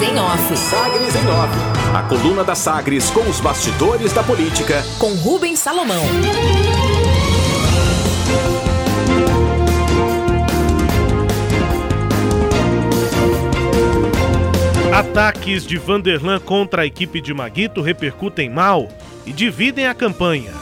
Sagres 0.00 0.16
em 0.16 0.18
Off. 0.18 0.56
Sagres 0.56 1.14
em 1.14 1.28
Off. 1.28 1.94
A 1.94 2.02
coluna 2.04 2.42
da 2.42 2.54
Sagres 2.54 3.10
com 3.10 3.20
os 3.28 3.38
bastidores 3.38 4.14
da 4.14 4.22
política. 4.22 4.82
Com 4.98 5.12
Rubens 5.12 5.58
Salomão. 5.58 6.02
Ataques 14.90 15.66
de 15.66 15.76
Vanderlan 15.76 16.40
contra 16.40 16.82
a 16.82 16.86
equipe 16.86 17.20
de 17.20 17.34
Maguito 17.34 17.82
repercutem 17.82 18.48
mal 18.48 18.88
e 19.26 19.32
dividem 19.32 19.86
a 19.86 19.92
campanha. 19.92 20.52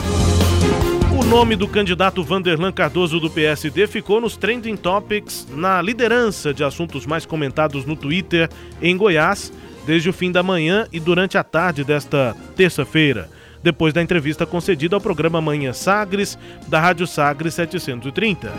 Nome 1.29 1.57
do 1.57 1.69
candidato 1.69 2.25
Vanderlan 2.25 2.73
Cardoso 2.73 3.21
do 3.21 3.29
PSD 3.29 3.87
ficou 3.87 4.19
nos 4.19 4.35
trending 4.35 4.77
topics 4.77 5.47
na 5.51 5.83
liderança 5.83 6.55
de 6.55 6.65
assuntos 6.65 7.05
mais 7.05 7.27
comentados 7.27 7.85
no 7.85 7.95
Twitter 7.95 8.49
em 8.81 8.97
Goiás 8.97 9.53
desde 9.85 10.09
o 10.09 10.13
fim 10.13 10.33
da 10.33 10.43
manhã 10.43 10.87
e 10.91 10.99
durante 10.99 11.37
a 11.37 11.45
tarde 11.45 11.85
desta 11.85 12.35
terça-feira, 12.57 13.29
depois 13.63 13.93
da 13.93 14.01
entrevista 14.01 14.47
concedida 14.47 14.97
ao 14.97 15.03
programa 15.03 15.39
Manhã 15.39 15.75
Sagres 15.75 16.39
da 16.67 16.81
Rádio 16.81 17.07
Sagres 17.07 17.53
730. 17.53 18.51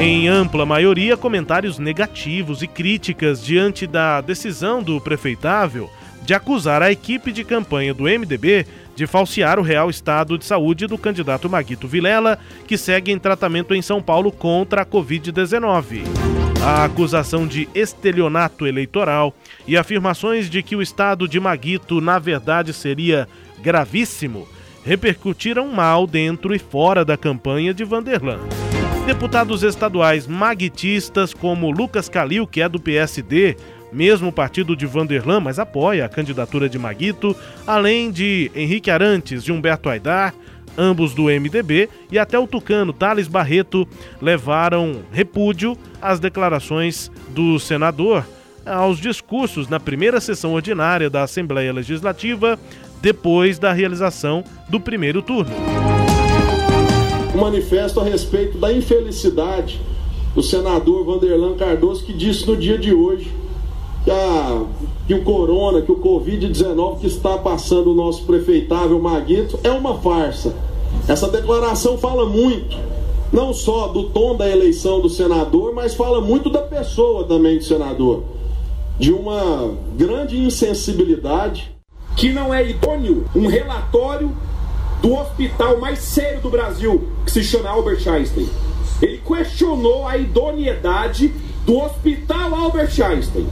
Em 0.00 0.28
ampla 0.28 0.64
maioria, 0.64 1.14
comentários 1.14 1.78
negativos 1.78 2.62
e 2.62 2.66
críticas 2.66 3.44
diante 3.44 3.86
da 3.86 4.22
decisão 4.22 4.82
do 4.82 4.98
prefeitável 4.98 5.90
de 6.26 6.34
acusar 6.34 6.82
a 6.82 6.90
equipe 6.90 7.30
de 7.30 7.44
campanha 7.44 7.94
do 7.94 8.02
MDB 8.02 8.66
de 8.96 9.06
falsear 9.06 9.60
o 9.60 9.62
real 9.62 9.88
estado 9.88 10.36
de 10.36 10.44
saúde 10.44 10.86
do 10.88 10.98
candidato 10.98 11.48
Maguito 11.48 11.86
Vilela, 11.86 12.36
que 12.66 12.76
segue 12.76 13.12
em 13.12 13.18
tratamento 13.18 13.72
em 13.74 13.80
São 13.80 14.02
Paulo 14.02 14.32
contra 14.32 14.82
a 14.82 14.86
Covid-19. 14.86 16.02
A 16.64 16.84
acusação 16.84 17.46
de 17.46 17.68
estelionato 17.74 18.66
eleitoral 18.66 19.32
e 19.68 19.76
afirmações 19.76 20.50
de 20.50 20.64
que 20.64 20.74
o 20.74 20.82
estado 20.82 21.28
de 21.28 21.38
Maguito, 21.38 22.00
na 22.00 22.18
verdade, 22.18 22.72
seria 22.72 23.28
gravíssimo, 23.62 24.48
repercutiram 24.84 25.68
mal 25.68 26.08
dentro 26.08 26.52
e 26.54 26.58
fora 26.58 27.04
da 27.04 27.16
campanha 27.16 27.72
de 27.72 27.84
Vanderlan. 27.84 28.40
Deputados 29.06 29.62
estaduais 29.62 30.26
maguitistas 30.26 31.32
como 31.32 31.70
Lucas 31.70 32.08
Calil, 32.08 32.44
que 32.44 32.60
é 32.60 32.68
do 32.68 32.80
PSD, 32.80 33.56
mesmo 33.92 34.32
partido 34.32 34.76
de 34.76 34.86
Vanderlan, 34.86 35.40
mas 35.40 35.58
apoia 35.58 36.04
a 36.04 36.08
candidatura 36.08 36.68
de 36.68 36.78
Maguito, 36.78 37.34
além 37.66 38.10
de 38.10 38.50
Henrique 38.54 38.90
Arantes 38.90 39.44
e 39.44 39.52
Humberto 39.52 39.88
Aidar, 39.88 40.34
ambos 40.76 41.14
do 41.14 41.24
MDB, 41.24 41.88
e 42.10 42.18
até 42.18 42.38
o 42.38 42.46
tucano 42.46 42.92
Thales 42.92 43.28
Barreto 43.28 43.88
levaram 44.20 45.02
repúdio 45.10 45.76
às 46.00 46.20
declarações 46.20 47.10
do 47.30 47.58
senador 47.58 48.24
aos 48.66 48.98
discursos 48.98 49.68
na 49.68 49.78
primeira 49.78 50.20
sessão 50.20 50.52
ordinária 50.52 51.08
da 51.08 51.22
Assembleia 51.22 51.72
Legislativa, 51.72 52.58
depois 53.00 53.58
da 53.58 53.72
realização 53.72 54.42
do 54.68 54.80
primeiro 54.80 55.22
turno. 55.22 55.52
Um 57.34 57.40
manifesto 57.40 58.00
a 58.00 58.04
respeito 58.04 58.58
da 58.58 58.72
infelicidade 58.72 59.80
do 60.34 60.42
senador 60.42 61.04
Vanderlan 61.04 61.56
Cardoso, 61.56 62.04
que 62.04 62.12
disse 62.12 62.46
no 62.46 62.56
dia 62.56 62.76
de 62.76 62.92
hoje 62.92 63.30
que, 64.06 64.10
a, 64.12 64.62
que 65.08 65.14
o 65.14 65.24
corona, 65.24 65.82
que 65.82 65.90
o 65.90 65.96
Covid-19 65.96 67.00
que 67.00 67.08
está 67.08 67.36
passando 67.38 67.90
o 67.90 67.94
nosso 67.94 68.24
prefeitável 68.24 69.00
Maguito 69.00 69.58
é 69.64 69.70
uma 69.72 69.98
farsa. 69.98 70.54
Essa 71.08 71.28
declaração 71.28 71.98
fala 71.98 72.24
muito, 72.24 72.78
não 73.32 73.52
só 73.52 73.88
do 73.88 74.04
tom 74.10 74.36
da 74.36 74.48
eleição 74.48 75.00
do 75.00 75.10
senador, 75.10 75.74
mas 75.74 75.96
fala 75.96 76.20
muito 76.20 76.48
da 76.48 76.62
pessoa 76.62 77.24
também 77.24 77.58
do 77.58 77.64
senador. 77.64 78.22
De 78.96 79.12
uma 79.12 79.74
grande 79.96 80.38
insensibilidade. 80.38 81.74
Que 82.16 82.32
não 82.32 82.54
é 82.54 82.64
idôneo 82.64 83.24
um 83.34 83.48
relatório 83.48 84.30
do 85.02 85.14
hospital 85.14 85.78
mais 85.80 85.98
sério 85.98 86.40
do 86.40 86.48
Brasil, 86.48 87.08
que 87.24 87.32
se 87.32 87.42
chama 87.42 87.70
Albert 87.70 88.08
Einstein. 88.08 88.48
Ele 89.02 89.18
questionou 89.18 90.06
a 90.06 90.16
idoneidade 90.16 91.34
do 91.66 91.78
hospital 91.78 92.54
Albert 92.54 92.98
Einstein. 93.02 93.46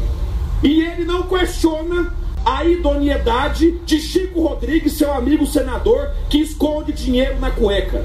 E 0.65 0.81
ele 0.81 1.05
não 1.05 1.25
questiona 1.25 2.15
a 2.43 2.65
idoneidade 2.65 3.73
de 3.85 4.01
Chico 4.01 4.41
Rodrigues, 4.41 4.95
seu 4.95 5.13
amigo 5.13 5.47
senador, 5.47 6.11
que 6.31 6.39
esconde 6.39 6.93
dinheiro 6.93 7.39
na 7.39 7.51
cueca. 7.51 8.03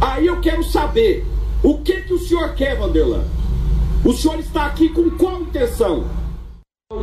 Aí 0.00 0.26
eu 0.26 0.40
quero 0.40 0.64
saber, 0.64 1.24
o 1.62 1.78
que, 1.78 2.02
que 2.02 2.14
o 2.14 2.18
senhor 2.18 2.52
quer, 2.54 2.76
Vanderlan? 2.76 3.24
O 4.04 4.12
senhor 4.12 4.40
está 4.40 4.66
aqui 4.66 4.88
com 4.88 5.08
qual 5.10 5.42
intenção? 5.42 6.04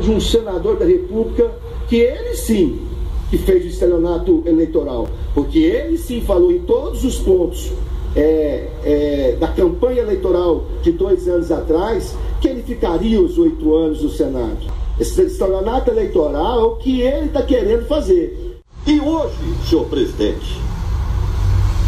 De 0.01 0.11
um 0.11 0.19
senador 0.19 0.77
da 0.77 0.85
República 0.85 1.49
que 1.87 1.95
ele 1.95 2.35
sim 2.35 2.85
que 3.29 3.37
fez 3.37 3.63
o 3.63 3.67
estelionato 3.67 4.43
eleitoral, 4.45 5.07
porque 5.33 5.59
ele 5.59 5.97
sim 5.97 6.19
falou 6.21 6.51
em 6.51 6.59
todos 6.63 7.05
os 7.05 7.17
pontos 7.19 7.71
é, 8.15 8.67
é, 8.83 9.37
da 9.39 9.47
campanha 9.49 10.01
eleitoral 10.01 10.65
de 10.81 10.91
dois 10.91 11.27
anos 11.27 11.51
atrás 11.51 12.15
que 12.41 12.47
ele 12.47 12.63
ficaria 12.63 13.21
os 13.21 13.37
oito 13.37 13.75
anos 13.75 14.01
no 14.01 14.09
Senado. 14.09 14.57
Esse 14.99 15.21
estelionato 15.21 15.91
eleitoral 15.91 16.59
é 16.59 16.63
o 16.63 16.75
que 16.75 17.01
ele 17.01 17.27
está 17.27 17.41
querendo 17.41 17.87
fazer. 17.87 18.59
E 18.85 18.99
hoje, 18.99 19.35
senhor 19.67 19.85
presidente, 19.85 20.59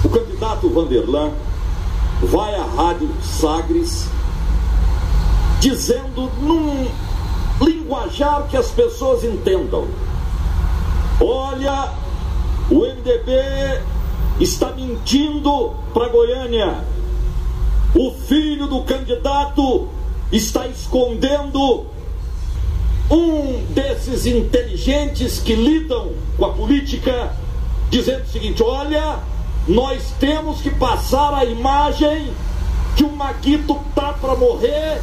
o 0.03 0.09
candidato 0.09 0.69
Vanderlan 0.69 1.31
vai 2.23 2.53
à 2.55 2.63
Rádio 2.63 3.09
Sagres 3.21 4.07
dizendo 5.59 6.29
num 6.41 6.87
linguajar 7.61 8.47
que 8.47 8.57
as 8.57 8.71
pessoas 8.71 9.23
entendam. 9.23 9.87
Olha, 11.19 11.93
o 12.69 12.79
MDB 12.79 13.81
está 14.39 14.71
mentindo 14.71 15.73
para 15.93 16.09
Goiânia. 16.09 16.83
O 17.93 18.11
filho 18.11 18.67
do 18.67 18.83
candidato 18.83 19.89
está 20.31 20.67
escondendo 20.67 21.85
um 23.09 23.65
desses 23.73 24.25
inteligentes 24.25 25.39
que 25.39 25.53
lidam 25.53 26.13
com 26.37 26.45
a 26.45 26.53
política, 26.53 27.33
dizendo 27.89 28.23
o 28.23 28.27
seguinte: 28.27 28.63
olha, 28.63 29.19
nós 29.67 30.13
temos 30.19 30.61
que 30.61 30.69
passar 30.71 31.33
a 31.33 31.43
imagem 31.43 32.31
que 32.95 33.03
o 33.03 33.11
Maguito 33.11 33.77
tá 33.93 34.13
para 34.13 34.35
morrer, 34.35 35.01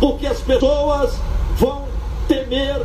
porque 0.00 0.26
as 0.26 0.40
pessoas 0.40 1.14
vão 1.56 1.84
temer, 2.26 2.84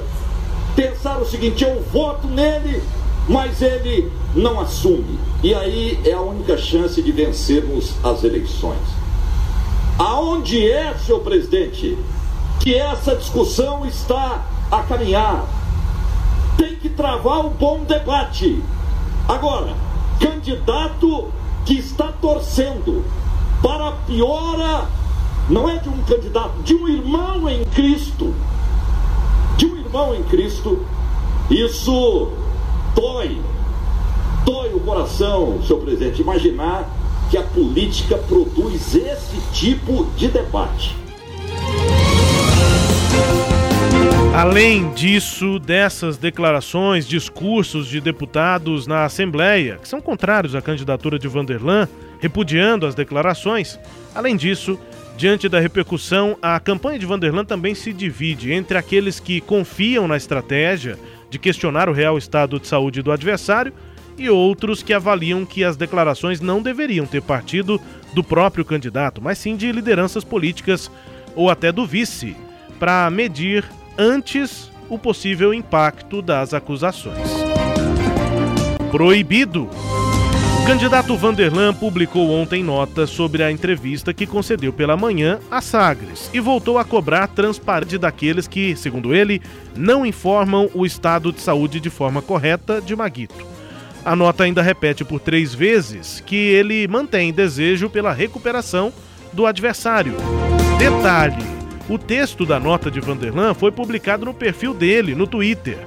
pensar 0.75 1.17
o 1.17 1.25
seguinte: 1.25 1.63
eu 1.63 1.83
voto 1.91 2.27
nele, 2.27 2.83
mas 3.29 3.61
ele 3.61 4.11
não 4.35 4.59
assume. 4.59 5.19
E 5.43 5.53
aí 5.53 6.01
é 6.03 6.13
a 6.13 6.21
única 6.21 6.57
chance 6.57 6.99
de 6.99 7.11
vencermos 7.11 7.93
as 8.03 8.23
eleições. 8.23 8.81
Aonde 9.99 10.69
é, 10.69 10.95
senhor 10.95 11.19
presidente, 11.19 11.95
que 12.59 12.73
essa 12.73 13.15
discussão 13.15 13.85
está 13.85 14.47
a 14.71 14.81
caminhar? 14.81 15.45
Tem 16.57 16.75
que 16.75 16.89
travar 16.89 17.45
um 17.45 17.49
bom 17.49 17.83
debate. 17.83 18.63
Agora, 19.27 19.75
candidato 20.19 21.31
que 21.65 21.75
está 21.75 22.11
torcendo 22.11 23.05
para 23.61 23.89
a 23.89 23.91
piora, 23.91 24.87
não 25.47 25.69
é 25.69 25.77
de 25.77 25.87
um 25.87 26.01
candidato, 26.03 26.63
de 26.63 26.73
um 26.73 26.87
irmão 26.87 27.47
em 27.47 27.63
Cristo, 27.65 28.33
de 29.55 29.67
um 29.67 29.77
irmão 29.77 30.15
em 30.15 30.23
Cristo, 30.23 30.83
isso 31.49 32.31
dói, 32.95 33.41
dói 34.45 34.73
o 34.73 34.79
coração, 34.79 35.61
senhor 35.63 35.81
presidente, 35.81 36.21
imaginar 36.21 36.89
que 37.29 37.37
a 37.37 37.43
política 37.43 38.17
produz 38.17 38.95
esse 38.95 39.39
tipo 39.53 40.05
de 40.17 40.27
debate. 40.27 40.95
Além 44.33 44.91
disso, 44.93 45.59
dessas 45.59 46.17
declarações, 46.17 47.07
discursos 47.07 47.87
de 47.87 47.99
deputados 47.99 48.87
na 48.87 49.03
Assembleia, 49.03 49.77
que 49.81 49.87
são 49.87 49.99
contrários 49.99 50.55
à 50.55 50.61
candidatura 50.61 51.19
de 51.19 51.27
Vanderlan, 51.27 51.87
repudiando 52.19 52.85
as 52.85 52.95
declarações, 52.95 53.79
além 54.15 54.35
disso, 54.35 54.79
diante 55.17 55.49
da 55.49 55.59
repercussão, 55.59 56.37
a 56.41 56.59
campanha 56.59 56.97
de 56.97 57.05
Vanderlan 57.05 57.43
também 57.43 57.75
se 57.75 57.91
divide 57.91 58.53
entre 58.53 58.77
aqueles 58.77 59.19
que 59.19 59.41
confiam 59.41 60.07
na 60.07 60.15
estratégia 60.15 60.97
de 61.29 61.39
questionar 61.39 61.89
o 61.89 61.93
real 61.93 62.17
estado 62.17 62.59
de 62.59 62.67
saúde 62.67 63.01
do 63.01 63.11
adversário 63.11 63.73
e 64.17 64.29
outros 64.29 64.83
que 64.83 64.93
avaliam 64.93 65.45
que 65.45 65.63
as 65.63 65.77
declarações 65.77 66.41
não 66.41 66.61
deveriam 66.61 67.05
ter 67.05 67.21
partido 67.21 67.79
do 68.13 68.23
próprio 68.23 68.65
candidato, 68.65 69.21
mas 69.21 69.37
sim 69.37 69.55
de 69.55 69.71
lideranças 69.71 70.23
políticas 70.23 70.91
ou 71.35 71.49
até 71.49 71.71
do 71.71 71.85
vice, 71.85 72.35
para 72.79 73.09
medir 73.09 73.63
antes 73.97 74.71
o 74.89 74.97
possível 74.97 75.53
impacto 75.53 76.21
das 76.21 76.53
acusações. 76.53 77.29
Proibido. 78.91 79.69
O 80.59 80.65
candidato 80.69 81.15
Vanderlan 81.15 81.73
publicou 81.73 82.29
ontem 82.29 82.61
nota 82.63 83.07
sobre 83.07 83.41
a 83.41 83.51
entrevista 83.51 84.13
que 84.13 84.27
concedeu 84.27 84.71
pela 84.73 84.97
manhã 84.97 85.39
a 85.49 85.61
Sagres 85.61 86.29
e 86.33 86.39
voltou 86.39 86.77
a 86.77 86.85
cobrar 86.85 87.27
transparente 87.27 87.97
daqueles 87.97 88.47
que, 88.47 88.75
segundo 88.75 89.15
ele, 89.15 89.41
não 89.75 90.05
informam 90.05 90.69
o 90.75 90.85
estado 90.85 91.31
de 91.31 91.41
saúde 91.41 91.79
de 91.79 91.89
forma 91.89 92.21
correta 92.21 92.79
de 92.79 92.95
Maguito. 92.95 93.47
A 94.05 94.15
nota 94.15 94.43
ainda 94.43 94.61
repete 94.61 95.03
por 95.03 95.19
três 95.19 95.55
vezes 95.55 96.21
que 96.25 96.35
ele 96.35 96.87
mantém 96.87 97.33
desejo 97.33 97.89
pela 97.89 98.13
recuperação 98.13 98.93
do 99.33 99.47
adversário. 99.47 100.15
Detalhe: 100.77 101.43
o 101.89 101.97
texto 101.97 102.45
da 102.45 102.59
nota 102.59 102.91
de 102.91 102.99
Vanderlan 102.99 103.53
foi 103.55 103.71
publicado 103.71 104.25
no 104.25 104.33
perfil 104.33 104.73
dele 104.73 105.15
no 105.15 105.25
Twitter, 105.25 105.79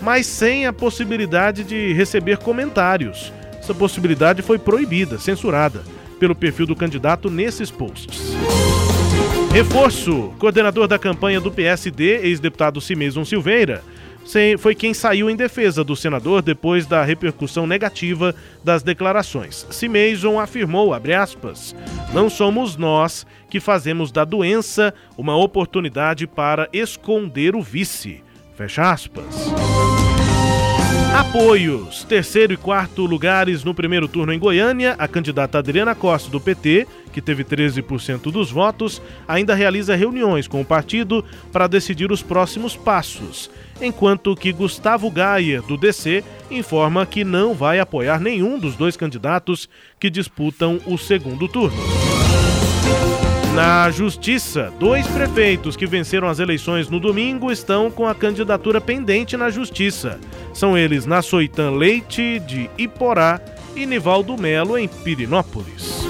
mas 0.00 0.24
sem 0.24 0.66
a 0.66 0.72
possibilidade 0.72 1.62
de 1.62 1.92
receber 1.92 2.38
comentários. 2.38 3.32
Essa 3.70 3.78
possibilidade 3.78 4.42
foi 4.42 4.58
proibida, 4.58 5.16
censurada, 5.16 5.84
pelo 6.18 6.34
perfil 6.34 6.66
do 6.66 6.74
candidato 6.74 7.30
nesses 7.30 7.70
posts. 7.70 8.32
Reforço: 9.52 10.34
coordenador 10.40 10.88
da 10.88 10.98
campanha 10.98 11.40
do 11.40 11.52
PSD, 11.52 12.18
ex-deputado 12.26 12.80
Cimeson 12.80 13.24
Silveira, 13.24 13.84
foi 14.58 14.74
quem 14.74 14.92
saiu 14.92 15.30
em 15.30 15.36
defesa 15.36 15.84
do 15.84 15.94
senador 15.94 16.42
depois 16.42 16.84
da 16.84 17.04
repercussão 17.04 17.64
negativa 17.64 18.34
das 18.64 18.82
declarações. 18.82 19.64
Cimeison 19.70 20.40
afirmou, 20.40 20.92
aspas, 20.92 21.72
não 22.12 22.28
somos 22.28 22.76
nós 22.76 23.24
que 23.48 23.60
fazemos 23.60 24.10
da 24.10 24.24
doença 24.24 24.92
uma 25.16 25.36
oportunidade 25.36 26.26
para 26.26 26.68
esconder 26.72 27.54
o 27.54 27.62
vice. 27.62 28.20
Fecha 28.56 28.90
aspas. 28.90 29.36
Apoios: 31.14 32.04
terceiro 32.04 32.52
e 32.52 32.56
quarto 32.56 33.04
lugares 33.04 33.64
no 33.64 33.74
primeiro 33.74 34.06
turno 34.06 34.32
em 34.32 34.38
Goiânia, 34.38 34.94
a 34.96 35.08
candidata 35.08 35.58
Adriana 35.58 35.94
Costa 35.94 36.30
do 36.30 36.40
PT, 36.40 36.86
que 37.12 37.20
teve 37.20 37.42
13% 37.42 38.30
dos 38.30 38.50
votos, 38.50 39.02
ainda 39.26 39.54
realiza 39.54 39.96
reuniões 39.96 40.46
com 40.46 40.60
o 40.60 40.64
partido 40.64 41.24
para 41.52 41.66
decidir 41.66 42.12
os 42.12 42.22
próximos 42.22 42.76
passos, 42.76 43.50
enquanto 43.82 44.36
que 44.36 44.52
Gustavo 44.52 45.10
Gaia, 45.10 45.60
do 45.62 45.76
DC, 45.76 46.22
informa 46.48 47.04
que 47.04 47.24
não 47.24 47.54
vai 47.54 47.80
apoiar 47.80 48.20
nenhum 48.20 48.56
dos 48.56 48.76
dois 48.76 48.96
candidatos 48.96 49.68
que 49.98 50.08
disputam 50.08 50.80
o 50.86 50.96
segundo 50.96 51.48
turno. 51.48 51.82
Na 53.54 53.90
Justiça, 53.90 54.72
dois 54.78 55.06
prefeitos 55.08 55.74
que 55.74 55.84
venceram 55.84 56.28
as 56.28 56.38
eleições 56.38 56.88
no 56.88 57.00
domingo 57.00 57.50
estão 57.50 57.90
com 57.90 58.06
a 58.06 58.14
candidatura 58.14 58.80
pendente 58.80 59.36
na 59.36 59.50
Justiça. 59.50 60.20
São 60.60 60.76
eles 60.76 61.06
Nassoitan 61.06 61.70
Leite, 61.70 62.38
de 62.40 62.68
Iporá, 62.76 63.40
e 63.74 63.86
Nivaldo 63.86 64.36
Melo, 64.36 64.76
em 64.76 64.86
Pirinópolis. 64.86 66.02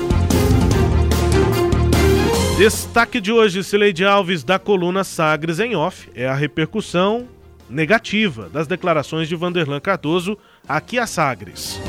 Destaque 2.58 3.20
de 3.20 3.30
hoje, 3.30 3.62
Cileide 3.62 4.04
Alves, 4.04 4.42
da 4.42 4.58
coluna 4.58 5.04
Sagres 5.04 5.60
em 5.60 5.76
Off, 5.76 6.10
é 6.16 6.26
a 6.26 6.34
repercussão 6.34 7.28
negativa 7.68 8.48
das 8.48 8.66
declarações 8.66 9.28
de 9.28 9.36
Vanderlan 9.36 9.78
Cardoso 9.78 10.36
aqui 10.68 10.98
a 10.98 11.06
Sagres. 11.06 11.80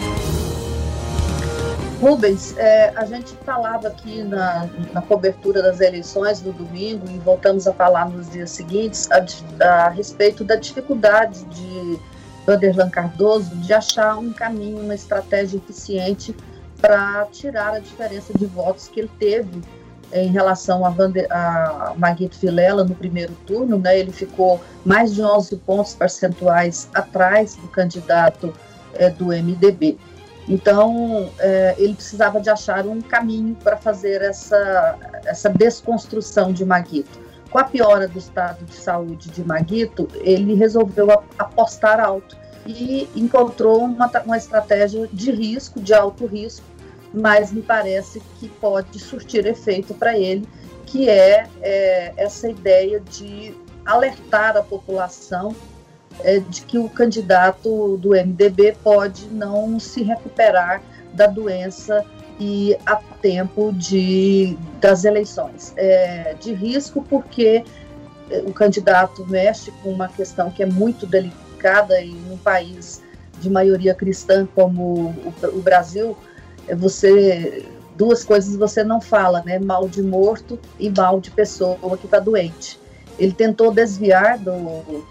Rubens, 1.99 2.55
é, 2.57 2.93
a 2.95 3.05
gente 3.05 3.33
falava 3.43 3.87
aqui 3.87 4.21
na, 4.21 4.69
na, 4.93 5.01
cobertura 5.01 5.63
das 5.63 5.81
eleições 5.81 6.41
do 6.41 6.53
domingo 6.53 7.09
e 7.09 7.17
voltamos 7.17 7.65
a 7.67 7.73
falar 7.73 8.07
nos 8.07 8.29
dias 8.29 8.51
seguintes 8.51 9.09
a, 9.11 9.25
a 9.65 9.89
respeito 9.89 10.43
da 10.43 10.55
dificuldade 10.55 11.43
de 11.45 11.99
Vanderlan 12.45 12.89
Cardoso 12.89 13.55
de 13.57 13.73
achar 13.73 14.17
um 14.17 14.33
caminho, 14.33 14.79
uma 14.79 14.95
estratégia 14.95 15.57
eficiente 15.57 16.35
para 16.79 17.27
tirar 17.31 17.75
a 17.75 17.79
diferença 17.79 18.33
de 18.38 18.45
votos 18.45 18.88
que 18.88 19.01
ele 19.01 19.11
teve 19.19 19.61
em 20.13 20.27
relação 20.27 20.85
a, 20.85 20.89
Vander, 20.89 21.25
a 21.29 21.93
Maguito 21.97 22.38
Vilela 22.39 22.83
no 22.83 22.95
primeiro 22.95 23.33
turno. 23.45 23.77
Né? 23.77 23.99
Ele 23.99 24.11
ficou 24.11 24.61
mais 24.83 25.13
de 25.13 25.21
11 25.21 25.55
pontos 25.57 25.93
percentuais 25.93 26.89
atrás 26.93 27.55
do 27.55 27.67
candidato 27.67 28.53
é, 28.95 29.09
do 29.09 29.27
MDB. 29.27 29.97
Então, 30.49 31.29
é, 31.39 31.75
ele 31.77 31.94
precisava 31.94 32.41
de 32.41 32.49
achar 32.49 32.85
um 32.85 32.99
caminho 33.01 33.55
para 33.63 33.77
fazer 33.77 34.21
essa, 34.21 34.97
essa 35.25 35.49
desconstrução 35.49 36.51
de 36.51 36.65
Maguito. 36.65 37.21
Com 37.51 37.59
a 37.59 37.65
piora 37.65 38.07
do 38.07 38.18
estado 38.18 38.63
de 38.63 38.74
saúde 38.74 39.30
de 39.30 39.44
Maguito, 39.44 40.07
ele 40.21 40.56
resolveu 40.56 41.12
apostar 41.38 42.00
alto 42.00 42.38
e 42.65 43.09
encontrou 43.13 43.83
uma, 43.83 44.09
uma 44.25 44.38
estratégia 44.38 45.06
de 45.12 45.31
risco, 45.31 45.81
de 45.81 45.94
alto 45.94 46.25
risco, 46.25 46.65
mas 47.13 47.51
me 47.51 47.62
parece 47.62 48.21
que 48.39 48.48
pode 48.48 48.98
surtir 49.00 49.45
efeito 49.45 49.94
para 49.94 50.18
ele, 50.18 50.48
que 50.86 51.09
é, 51.09 51.45
é 51.62 52.13
essa 52.15 52.50
ideia 52.50 53.01
de 53.01 53.54
alertar 53.86 54.56
a 54.56 54.63
população 54.63 55.54
é, 56.21 56.39
de 56.39 56.62
que 56.62 56.77
o 56.77 56.88
candidato 56.88 57.97
do 57.97 58.12
MDB 58.12 58.77
pode 58.81 59.27
não 59.27 59.77
se 59.77 60.04
recuperar 60.04 60.81
da 61.13 61.27
doença 61.27 62.06
e 62.41 62.75
a 62.88 62.95
tempo 62.95 63.71
de, 63.71 64.57
das 64.79 65.05
eleições. 65.05 65.73
É, 65.77 66.35
de 66.41 66.51
risco 66.53 67.05
porque 67.07 67.63
é, 68.31 68.39
o 68.39 68.51
candidato 68.51 69.23
mexe 69.29 69.71
com 69.83 69.89
uma 69.89 70.07
questão 70.07 70.49
que 70.49 70.63
é 70.63 70.65
muito 70.65 71.05
delicada 71.05 72.01
em 72.01 72.15
um 72.31 72.38
país 72.38 72.99
de 73.39 73.47
maioria 73.47 73.93
cristã 73.93 74.47
como 74.55 74.81
o, 74.83 75.33
o 75.53 75.61
Brasil, 75.61 76.17
é 76.67 76.75
você 76.75 77.63
duas 77.95 78.23
coisas 78.23 78.55
você 78.55 78.83
não 78.83 78.99
fala, 78.99 79.44
né? 79.45 79.59
Mal 79.59 79.87
de 79.87 80.01
morto 80.01 80.57
e 80.79 80.89
mal 80.89 81.19
de 81.19 81.29
pessoa 81.29 81.77
que 81.95 82.05
está 82.05 82.19
doente. 82.19 82.79
Ele 83.19 83.33
tentou 83.33 83.71
desviar 83.71 84.39
do, 84.39 85.05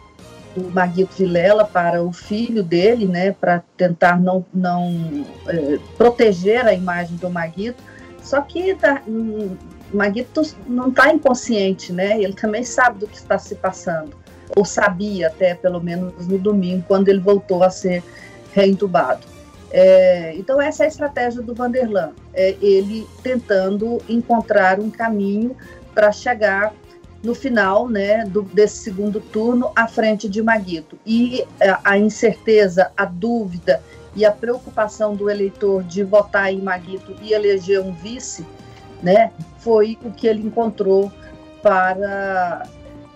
do 0.54 0.70
Maguito 0.70 1.14
Vilela 1.16 1.64
para 1.64 2.02
o 2.02 2.12
filho 2.12 2.62
dele, 2.62 3.06
né, 3.06 3.32
para 3.32 3.62
tentar 3.76 4.20
não, 4.20 4.44
não 4.52 5.24
é, 5.46 5.78
proteger 5.96 6.66
a 6.66 6.72
imagem 6.72 7.16
do 7.16 7.30
Maguito. 7.30 7.82
Só 8.22 8.40
que 8.40 8.74
tá, 8.74 9.02
um, 9.06 9.56
Maguito 9.92 10.42
não 10.66 10.88
está 10.88 11.12
inconsciente, 11.12 11.92
né? 11.92 12.20
Ele 12.22 12.34
também 12.34 12.62
sabe 12.62 13.00
do 13.00 13.06
que 13.06 13.16
está 13.16 13.38
se 13.38 13.54
passando, 13.54 14.16
ou 14.56 14.64
sabia 14.64 15.28
até 15.28 15.54
pelo 15.54 15.80
menos 15.80 16.26
no 16.26 16.38
domingo 16.38 16.84
quando 16.86 17.08
ele 17.08 17.20
voltou 17.20 17.62
a 17.62 17.70
ser 17.70 18.02
reintubado. 18.52 19.26
É, 19.72 20.34
então 20.36 20.60
essa 20.60 20.82
é 20.82 20.86
a 20.86 20.88
estratégia 20.88 21.40
do 21.42 21.54
Vanderlan, 21.54 22.10
é 22.34 22.56
ele 22.60 23.06
tentando 23.22 23.98
encontrar 24.08 24.80
um 24.80 24.90
caminho 24.90 25.56
para 25.94 26.10
chegar 26.10 26.72
no 27.22 27.34
final 27.34 27.88
né, 27.88 28.24
do, 28.24 28.42
desse 28.42 28.78
segundo 28.78 29.20
turno 29.20 29.70
à 29.76 29.86
frente 29.86 30.28
de 30.28 30.42
Maguito. 30.42 30.98
E 31.04 31.44
a, 31.60 31.64
é, 31.64 31.78
a 31.84 31.98
incerteza, 31.98 32.90
a 32.96 33.04
dúvida 33.04 33.82
e 34.16 34.24
a 34.24 34.32
preocupação 34.32 35.14
do 35.14 35.30
eleitor 35.30 35.82
de 35.84 36.02
votar 36.02 36.52
em 36.52 36.60
Maguito 36.60 37.14
e 37.22 37.32
eleger 37.32 37.80
um 37.80 37.92
vice, 37.92 38.46
né, 39.02 39.32
foi 39.58 39.98
o 40.02 40.10
que 40.10 40.26
ele 40.26 40.46
encontrou 40.46 41.12
para 41.62 42.66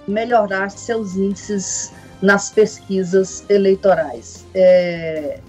melhorar 0.07 0.71
seus 0.71 1.17
índices 1.17 1.93
nas 2.21 2.51
pesquisas 2.51 3.45
eleitorais. 3.49 4.47
É, 4.55 5.41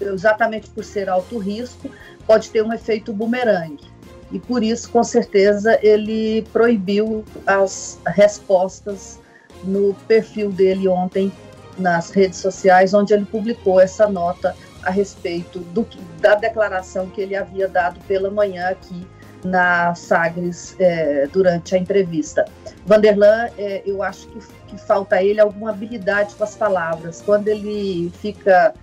exatamente 0.00 0.68
por 0.70 0.84
ser 0.84 1.08
alto 1.08 1.38
risco, 1.38 1.90
pode 2.26 2.50
ter 2.50 2.62
um 2.62 2.72
efeito 2.72 3.12
bumerangue 3.12 3.93
e 4.34 4.40
por 4.40 4.64
isso, 4.64 4.90
com 4.90 5.04
certeza, 5.04 5.78
ele 5.80 6.42
proibiu 6.52 7.24
as 7.46 8.00
respostas 8.04 9.20
no 9.62 9.94
perfil 10.08 10.50
dele 10.50 10.88
ontem 10.88 11.32
nas 11.78 12.10
redes 12.10 12.40
sociais, 12.40 12.92
onde 12.92 13.14
ele 13.14 13.24
publicou 13.24 13.80
essa 13.80 14.08
nota 14.08 14.56
a 14.82 14.90
respeito 14.90 15.60
do, 15.60 15.86
da 16.20 16.34
declaração 16.34 17.08
que 17.10 17.20
ele 17.20 17.36
havia 17.36 17.68
dado 17.68 18.00
pela 18.08 18.28
manhã 18.28 18.70
aqui 18.70 19.06
na 19.44 19.94
Sagres 19.94 20.74
é, 20.80 21.28
durante 21.28 21.76
a 21.76 21.78
entrevista. 21.78 22.44
Vanderlan, 22.84 23.50
é, 23.56 23.84
eu 23.86 24.02
acho 24.02 24.26
que, 24.28 24.40
que 24.66 24.78
falta 24.78 25.14
a 25.14 25.22
ele 25.22 25.40
alguma 25.40 25.70
habilidade 25.70 26.34
com 26.34 26.42
as 26.42 26.56
palavras. 26.56 27.22
Quando 27.22 27.46
ele 27.46 28.10
fica 28.20 28.74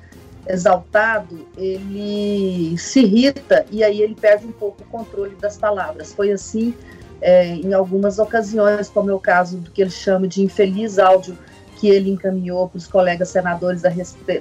exaltado, 0.48 1.48
ele 1.58 2.78
se 2.78 3.02
irrita 3.02 3.66
e 3.72 3.84
aí 3.84 4.02
ele 4.02 4.16
perde 4.16 4.46
um 4.46 4.52
pouco 4.52 4.82
o 4.82 4.86
controle 4.86 5.36
das 5.36 5.58
palavras. 5.58 6.14
Foi 6.14 6.32
assim 6.32 6.74
é, 7.22 7.48
em 7.48 7.74
algumas 7.74 8.20
ocasiões, 8.20 8.90
como 8.90 9.12
é 9.12 9.14
o 9.14 9.20
caso 9.20 9.58
do 9.58 9.72
que 9.72 9.82
ele 9.82 9.92
chama 9.92 10.28
de 10.28 10.42
infeliz 10.42 10.98
áudio 10.98 11.38
que 11.78 11.90
ele 11.90 12.12
encaminhou 12.12 12.70
para 12.70 12.78
os 12.78 12.88
colegas 12.88 13.30
senadores 13.30 13.82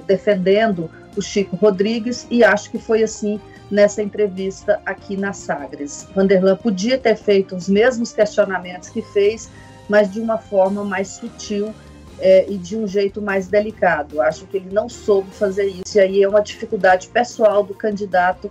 defendendo 0.05 0.89
o 1.17 1.21
Chico 1.21 1.55
Rodrigues, 1.55 2.27
e 2.29 2.43
acho 2.43 2.69
que 2.69 2.77
foi 2.77 3.01
assim 3.01 3.41
nessa 3.69 4.03
entrevista 4.03 4.79
aqui 4.85 5.17
na 5.17 5.33
Sagres. 5.33 6.07
Vanderlan 6.15 6.55
podia 6.55 6.99
ter 6.99 7.15
feito 7.15 7.55
os 7.55 7.67
mesmos 7.67 8.13
questionamentos 8.13 8.89
que 8.89 9.01
fez, 9.01 9.49
mas 9.89 10.11
de 10.11 10.19
uma 10.19 10.37
forma 10.37 10.83
mais 10.83 11.07
sutil 11.07 11.73
é, 12.21 12.45
e 12.47 12.57
de 12.57 12.77
um 12.77 12.87
jeito 12.87 13.21
mais 13.21 13.47
delicado. 13.47 14.21
Acho 14.21 14.45
que 14.45 14.57
ele 14.57 14.69
não 14.71 14.87
soube 14.87 15.31
fazer 15.31 15.65
isso, 15.65 15.97
e 15.97 15.99
aí 15.99 16.23
é 16.23 16.29
uma 16.29 16.41
dificuldade 16.41 17.07
pessoal 17.07 17.63
do 17.63 17.73
candidato 17.73 18.49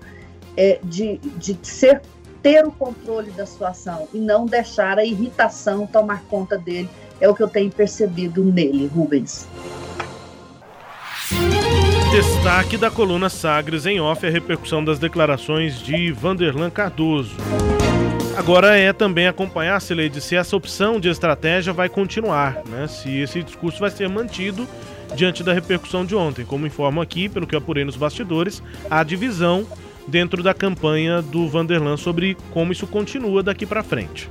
é, 0.56 0.78
de, 0.82 1.18
de 1.18 1.56
ser 1.62 2.02
ter 2.42 2.64
o 2.66 2.72
controle 2.72 3.30
da 3.32 3.46
situação 3.46 4.08
e 4.12 4.18
não 4.18 4.46
deixar 4.46 4.98
a 4.98 5.04
irritação 5.04 5.86
tomar 5.86 6.22
conta 6.24 6.56
dele. 6.56 6.88
É 7.20 7.28
o 7.28 7.34
que 7.34 7.42
eu 7.42 7.48
tenho 7.48 7.70
percebido 7.70 8.42
nele, 8.42 8.86
Rubens. 8.86 9.46
Destaque 12.10 12.76
da 12.76 12.90
coluna 12.90 13.28
Sagres 13.28 13.86
em 13.86 14.00
off 14.00 14.26
a 14.26 14.30
repercussão 14.30 14.82
das 14.82 14.98
declarações 14.98 15.78
de 15.78 16.10
Vanderlan 16.10 16.70
Cardoso. 16.70 17.36
Agora 18.40 18.74
é 18.74 18.90
também 18.90 19.26
acompanhar, 19.28 19.78
Sileide, 19.82 20.18
se 20.18 20.34
essa 20.34 20.56
opção 20.56 20.98
de 20.98 21.10
estratégia 21.10 21.74
vai 21.74 21.90
continuar, 21.90 22.62
né? 22.66 22.88
Se 22.88 23.20
esse 23.20 23.42
discurso 23.42 23.78
vai 23.78 23.90
ser 23.90 24.08
mantido 24.08 24.66
diante 25.14 25.44
da 25.44 25.52
repercussão 25.52 26.06
de 26.06 26.16
ontem. 26.16 26.42
Como 26.46 26.66
informo 26.66 27.02
aqui, 27.02 27.28
pelo 27.28 27.46
que 27.46 27.54
eu 27.54 27.58
apurei 27.58 27.84
nos 27.84 27.96
bastidores, 27.96 28.62
a 28.90 29.04
divisão 29.04 29.66
dentro 30.08 30.42
da 30.42 30.54
campanha 30.54 31.20
do 31.20 31.50
Vanderlan 31.50 31.98
sobre 31.98 32.34
como 32.50 32.72
isso 32.72 32.86
continua 32.86 33.42
daqui 33.42 33.66
para 33.66 33.82
frente. 33.82 34.30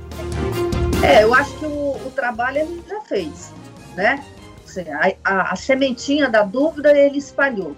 É, 1.04 1.22
eu 1.22 1.32
acho 1.32 1.56
que 1.60 1.66
o, 1.66 1.92
o 2.04 2.12
trabalho 2.12 2.58
ele 2.58 2.82
já 2.88 3.00
fez, 3.02 3.54
né? 3.94 4.24
Assim, 4.66 4.90
a, 4.90 5.12
a, 5.24 5.52
a, 5.52 5.56
sementinha 5.56 6.28
da 6.28 6.42
dúvida 6.42 6.92
ele 6.98 7.18
espalhou. 7.18 7.76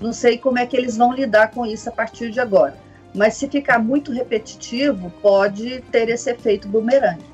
Não 0.00 0.12
sei 0.12 0.38
como 0.38 0.58
é 0.58 0.66
que 0.66 0.76
eles 0.76 0.96
vão 0.96 1.12
lidar 1.12 1.52
com 1.52 1.64
isso 1.64 1.88
a 1.88 1.92
partir 1.92 2.32
de 2.32 2.40
agora. 2.40 2.87
Mas 3.14 3.34
se 3.34 3.48
ficar 3.48 3.78
muito 3.78 4.12
repetitivo, 4.12 5.12
pode 5.22 5.80
ter 5.90 6.08
esse 6.08 6.30
efeito 6.30 6.68
bumerangue. 6.68 7.24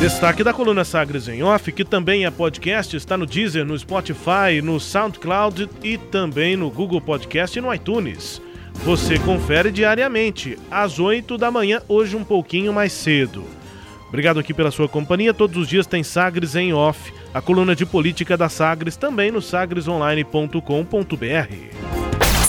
Destaque 0.00 0.44
da 0.44 0.52
coluna 0.52 0.84
Sagres 0.84 1.26
em 1.26 1.42
Off, 1.42 1.72
que 1.72 1.84
também 1.84 2.24
é 2.24 2.30
podcast, 2.30 2.96
está 2.96 3.16
no 3.16 3.26
Deezer, 3.26 3.64
no 3.64 3.76
Spotify, 3.76 4.62
no 4.62 4.78
SoundCloud 4.78 5.68
e 5.82 5.98
também 5.98 6.56
no 6.56 6.70
Google 6.70 7.00
Podcast 7.00 7.58
e 7.58 7.62
no 7.62 7.74
iTunes. 7.74 8.40
Você 8.84 9.18
confere 9.18 9.72
diariamente, 9.72 10.56
às 10.70 11.00
8 11.00 11.36
da 11.36 11.50
manhã, 11.50 11.82
hoje 11.88 12.16
um 12.16 12.22
pouquinho 12.22 12.72
mais 12.72 12.92
cedo. 12.92 13.44
Obrigado 14.08 14.38
aqui 14.38 14.54
pela 14.54 14.70
sua 14.70 14.88
companhia. 14.88 15.34
Todos 15.34 15.56
os 15.56 15.68
dias 15.68 15.86
tem 15.86 16.04
Sagres 16.04 16.54
em 16.54 16.72
Off, 16.72 17.12
a 17.34 17.42
coluna 17.42 17.74
de 17.74 17.84
política 17.84 18.36
da 18.36 18.48
Sagres, 18.48 18.96
também 18.96 19.32
no 19.32 19.42
sagresonline.com.br. 19.42 21.77